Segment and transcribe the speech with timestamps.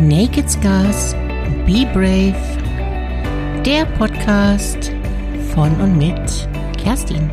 [0.00, 1.12] Naked Scars,
[1.66, 2.34] Be Brave,
[3.66, 4.92] der Podcast
[5.52, 6.48] von und mit
[6.78, 7.30] Kerstin.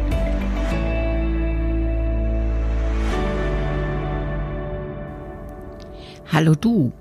[6.30, 6.92] Hallo du,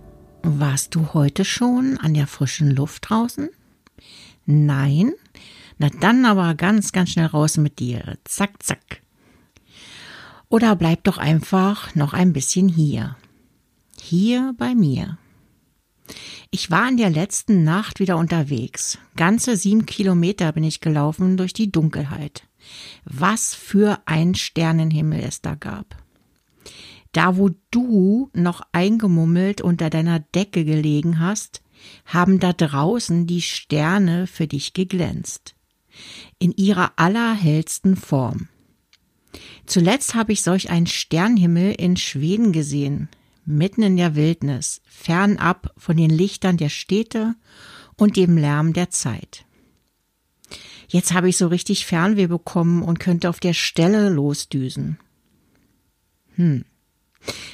[0.44, 3.48] warst du heute schon an der frischen Luft draußen?
[4.44, 5.14] Nein?
[5.78, 8.18] Na dann aber ganz, ganz schnell raus mit dir.
[8.22, 9.02] Zack, zack.
[10.48, 13.16] Oder bleib doch einfach noch ein bisschen hier.
[14.00, 15.18] Hier bei mir.
[16.50, 18.98] Ich war in der letzten Nacht wieder unterwegs.
[19.16, 22.44] Ganze sieben Kilometer bin ich gelaufen durch die Dunkelheit.
[23.04, 25.96] Was für ein Sternenhimmel es da gab.
[27.12, 31.62] Da, wo du noch eingemummelt unter deiner Decke gelegen hast,
[32.04, 35.54] haben da draußen die Sterne für dich geglänzt.
[36.38, 38.48] In ihrer allerhellsten Form.
[39.66, 43.08] Zuletzt habe ich solch einen Sternhimmel in Schweden gesehen,
[43.46, 47.34] mitten in der Wildnis, fernab von den Lichtern der Städte
[47.96, 49.44] und dem Lärm der Zeit.
[50.88, 54.98] Jetzt habe ich so richtig Fernweh bekommen und könnte auf der Stelle losdüsen.
[56.34, 56.64] Hm.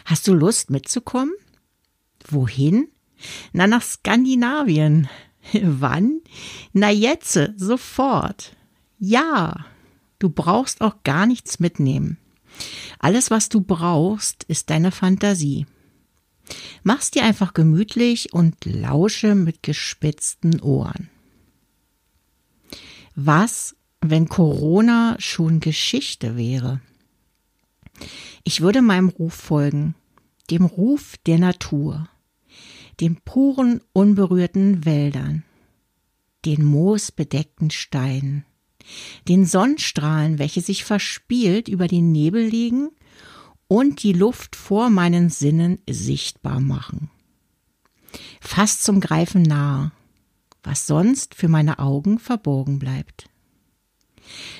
[0.04, 1.32] Hast du Lust mitzukommen?
[2.28, 2.88] Wohin?
[3.52, 5.08] Na, nach Skandinavien.
[5.62, 6.20] Wann?
[6.72, 8.54] Na jetzt, sofort.
[8.98, 9.64] Ja,
[10.18, 12.18] du brauchst auch gar nichts mitnehmen.
[12.98, 15.66] Alles, was du brauchst, ist deine Fantasie.
[16.82, 21.10] Mach's dir einfach gemütlich und lausche mit gespitzten Ohren.
[23.14, 26.80] Was, wenn Corona schon Geschichte wäre?
[28.44, 29.94] Ich würde meinem Ruf folgen,
[30.50, 32.08] dem Ruf der Natur,
[33.00, 35.44] den puren, unberührten Wäldern,
[36.44, 38.44] den moosbedeckten Steinen,
[39.28, 42.90] den Sonnenstrahlen, welche sich verspielt über den Nebel legen
[43.72, 47.08] und die Luft vor meinen Sinnen sichtbar machen.
[48.38, 49.92] Fast zum Greifen nahe,
[50.62, 53.30] was sonst für meine Augen verborgen bleibt.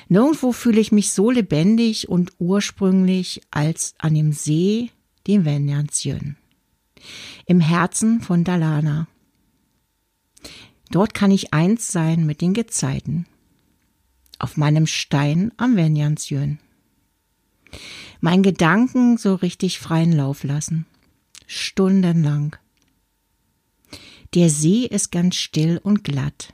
[0.09, 4.89] Nirgendwo fühle ich mich so lebendig und ursprünglich als an dem See,
[5.27, 6.35] dem Venjanzjön,
[7.45, 9.07] im Herzen von Dalana.
[10.89, 13.27] Dort kann ich eins sein mit den Gezeiten,
[14.39, 16.57] auf meinem Stein am Venjanzjön
[18.23, 20.85] mein Gedanken so richtig freien Lauf lassen.
[21.45, 22.55] Stundenlang.
[24.33, 26.53] Der See ist ganz still und glatt.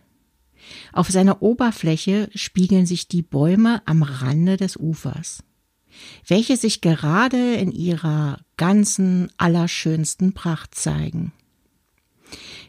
[0.94, 5.44] Auf seiner Oberfläche spiegeln sich die Bäume am Rande des Ufers,
[6.28, 11.32] welche sich gerade in ihrer ganzen allerschönsten Pracht zeigen.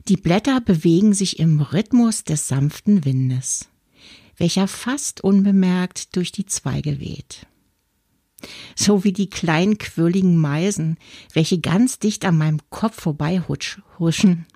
[0.09, 3.69] Die Blätter bewegen sich im Rhythmus des sanften Windes,
[4.37, 7.47] welcher fast unbemerkt durch die Zweige weht
[8.75, 10.97] so wie die kleinen quirligen Meisen,
[11.33, 14.47] welche ganz dicht an meinem Kopf vorbeihuschen.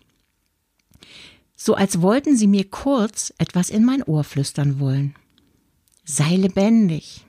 [1.56, 5.14] So als wollten sie mir kurz etwas in mein Ohr flüstern wollen.
[6.04, 7.24] Sei lebendig,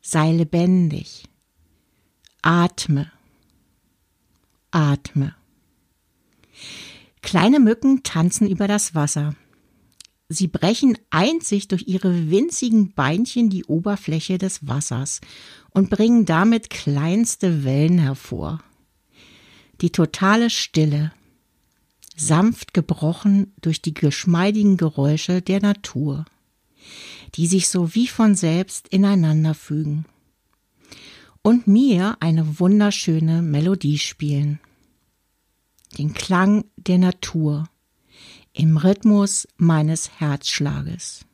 [0.00, 1.24] sei lebendig,
[2.42, 3.10] atme,
[4.70, 5.34] atme.
[7.22, 9.34] Kleine Mücken tanzen über das Wasser.
[10.34, 15.20] Sie brechen einzig durch ihre winzigen Beinchen die Oberfläche des Wassers
[15.70, 18.62] und bringen damit kleinste Wellen hervor.
[19.80, 21.12] Die totale Stille,
[22.16, 26.24] sanft gebrochen durch die geschmeidigen Geräusche der Natur,
[27.34, 30.04] die sich so wie von selbst ineinander fügen
[31.42, 34.60] und mir eine wunderschöne Melodie spielen.
[35.98, 37.68] Den Klang der Natur
[38.54, 41.26] im Rhythmus meines Herzschlages.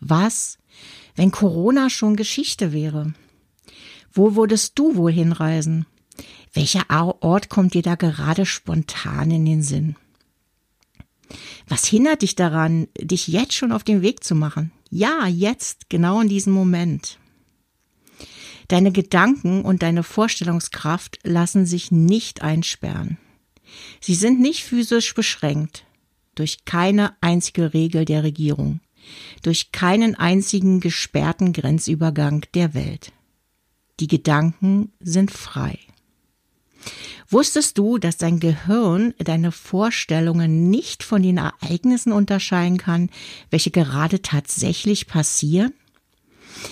[0.00, 0.58] Was,
[1.14, 3.14] wenn Corona schon Geschichte wäre?
[4.12, 5.86] Wo würdest du wohl hinreisen?
[6.52, 9.96] Welcher Ort kommt dir da gerade spontan in den Sinn?
[11.68, 14.72] Was hindert dich daran, dich jetzt schon auf den Weg zu machen?
[14.90, 17.18] Ja, jetzt, genau in diesem Moment.
[18.68, 23.18] Deine Gedanken und deine Vorstellungskraft lassen sich nicht einsperren.
[24.00, 25.84] Sie sind nicht physisch beschränkt
[26.34, 28.80] durch keine einzige Regel der Regierung,
[29.42, 33.12] durch keinen einzigen gesperrten Grenzübergang der Welt.
[34.00, 35.78] Die Gedanken sind frei.
[37.28, 43.10] Wusstest du, dass dein Gehirn deine Vorstellungen nicht von den Ereignissen unterscheiden kann,
[43.50, 45.74] welche gerade tatsächlich passieren?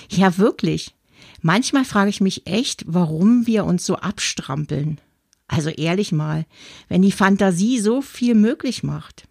[0.09, 0.95] Ja, wirklich.
[1.43, 5.01] Manchmal frage ich mich echt, warum wir uns so abstrampeln.
[5.49, 6.45] Also ehrlich mal,
[6.89, 9.29] wenn die Fantasie so viel möglich macht.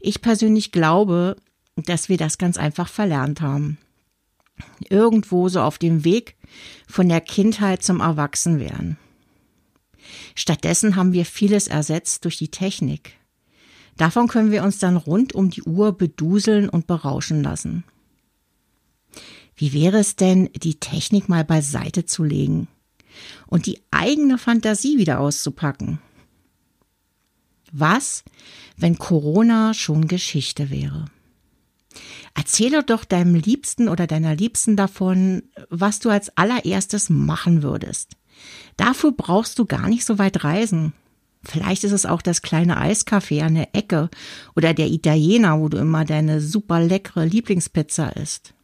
[0.00, 1.36] Ich persönlich glaube,
[1.76, 3.78] dass wir das ganz einfach verlernt haben.
[4.88, 6.36] Irgendwo so auf dem Weg
[6.86, 8.98] von der Kindheit zum Erwachsenwerden.
[10.34, 13.12] Stattdessen haben wir vieles ersetzt durch die Technik.
[13.96, 17.84] Davon können wir uns dann rund um die Uhr beduseln und berauschen lassen.
[19.54, 22.68] Wie wäre es denn, die Technik mal beiseite zu legen
[23.46, 25.98] und die eigene Fantasie wieder auszupacken?
[27.72, 28.22] Was,
[28.76, 31.06] wenn Corona schon Geschichte wäre?
[32.34, 38.12] Erzähle doch deinem Liebsten oder deiner Liebsten davon, was du als allererstes machen würdest.
[38.76, 40.92] Dafür brauchst du gar nicht so weit reisen.
[41.44, 44.08] Vielleicht ist es auch das kleine Eiscafé an der Ecke
[44.54, 48.54] oder der Italiener, wo du immer deine super leckere Lieblingspizza isst.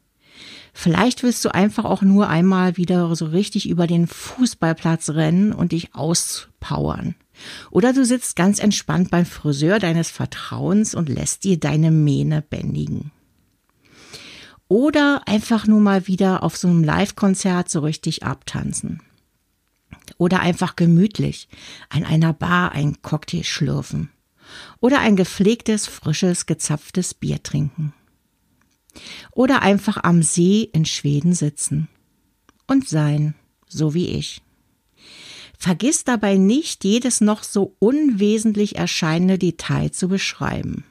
[0.72, 5.72] Vielleicht willst du einfach auch nur einmal wieder so richtig über den Fußballplatz rennen und
[5.72, 7.14] dich auspowern.
[7.70, 13.12] Oder du sitzt ganz entspannt beim Friseur deines Vertrauens und lässt dir deine Mähne bändigen.
[14.68, 19.00] Oder einfach nur mal wieder auf so einem Live-Konzert so richtig abtanzen.
[20.18, 21.48] Oder einfach gemütlich
[21.88, 24.10] an einer Bar ein Cocktail schlürfen.
[24.80, 27.92] Oder ein gepflegtes, frisches, gezapftes Bier trinken.
[29.32, 31.88] Oder einfach am See in Schweden sitzen.
[32.66, 33.34] Und sein,
[33.66, 34.42] so wie ich.
[35.56, 40.84] Vergiss dabei nicht, jedes noch so unwesentlich erscheinende Detail zu beschreiben.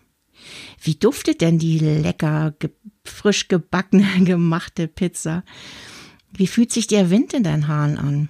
[0.81, 2.71] Wie duftet denn die lecker, ge
[3.05, 5.43] frisch gebackene, gemachte Pizza?
[6.33, 8.29] Wie fühlt sich der Wind in deinen Haaren an?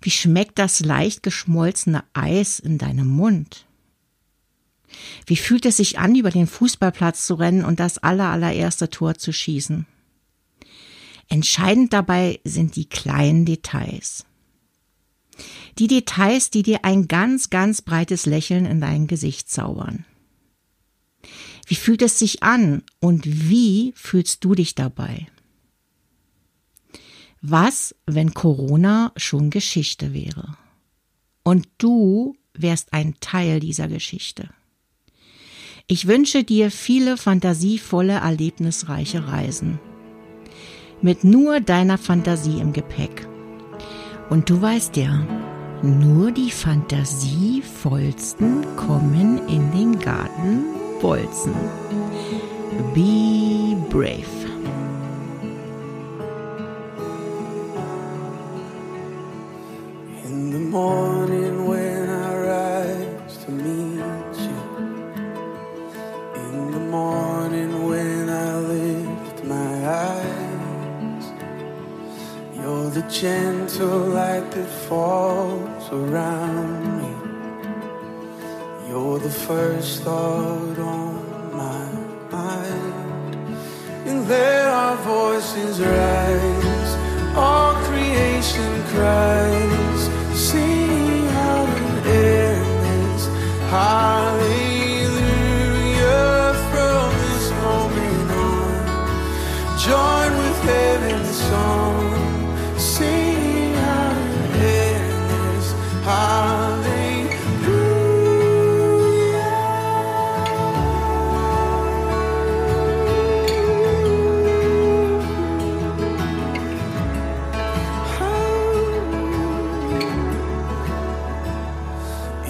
[0.00, 3.66] Wie schmeckt das leicht geschmolzene Eis in deinem Mund?
[5.26, 9.32] Wie fühlt es sich an, über den Fußballplatz zu rennen und das allerallererste Tor zu
[9.32, 9.86] schießen?
[11.28, 14.24] Entscheidend dabei sind die kleinen Details.
[15.78, 20.04] Die Details, die dir ein ganz, ganz breites Lächeln in dein Gesicht zaubern.
[21.66, 25.26] Wie fühlt es sich an und wie fühlst du dich dabei?
[27.42, 30.56] Was, wenn Corona schon Geschichte wäre?
[31.42, 34.48] Und du wärst ein Teil dieser Geschichte.
[35.88, 39.78] Ich wünsche dir viele fantasievolle, erlebnisreiche Reisen.
[41.00, 43.28] Mit nur deiner Fantasie im Gepäck.
[44.28, 45.24] Und du weißt ja,
[45.84, 50.64] nur die fantasievollsten kommen in den Garten
[51.00, 51.54] Bolzen.
[52.92, 54.24] Be brave.
[60.24, 61.15] In the morning
[73.10, 77.12] gentle light that falls around me.
[78.88, 81.88] You're the first thought on my
[82.30, 83.34] mind.
[84.06, 86.90] And there our voices rise,
[87.36, 90.00] all creation cries,
[90.34, 93.26] singing out in endless
[93.70, 95.12] hallelujah
[96.70, 98.72] from this moment on.
[99.78, 101.85] Join with heaven's song,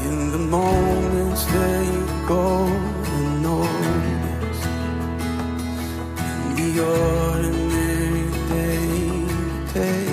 [0.07, 2.47] In the moments that you go
[3.19, 4.67] unnoticed,
[6.41, 8.27] in the ordinary
[9.75, 10.07] day,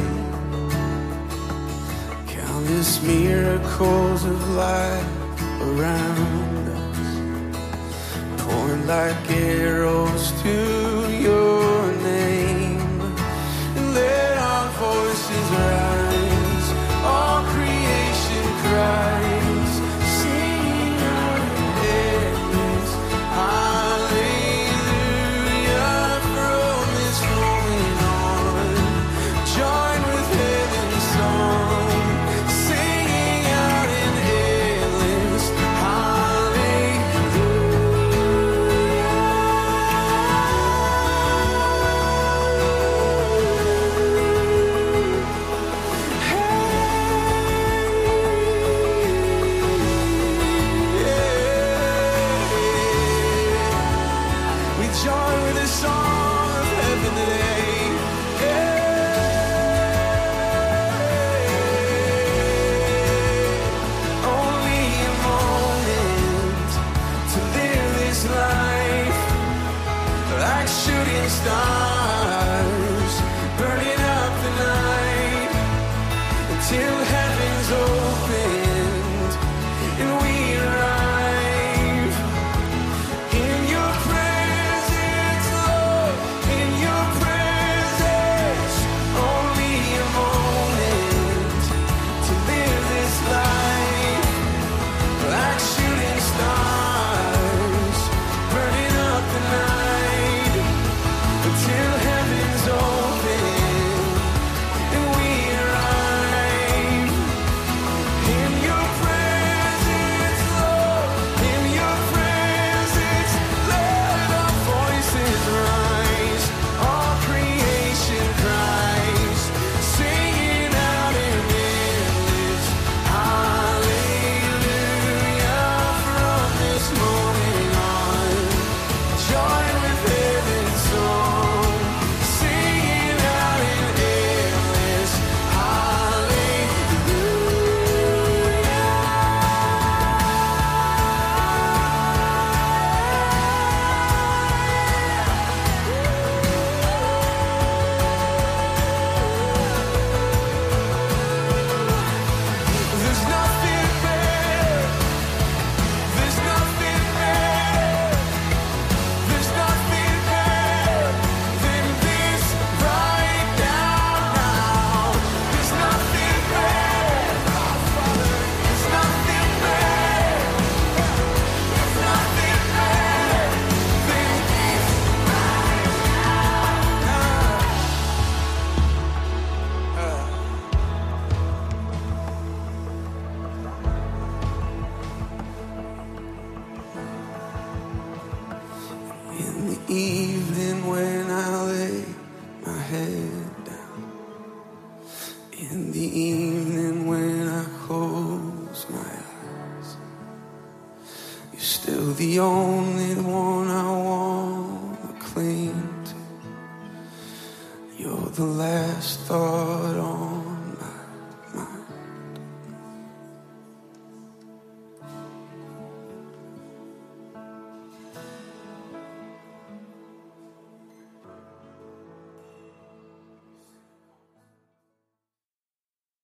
[2.28, 5.08] countless miracles of life
[5.62, 7.10] around us,
[8.42, 9.83] pouring like arrows